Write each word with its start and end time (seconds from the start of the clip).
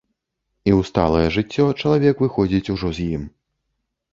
І 0.69 0.69
ў 0.69 0.79
сталае 0.89 1.27
жыццё 1.35 1.67
чалавек 1.81 2.15
выходзіць 2.25 2.71
ужо 2.77 2.93
з 3.01 3.07
ім. 3.19 3.29